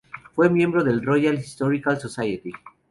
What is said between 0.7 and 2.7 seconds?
de la Royal Historical Society.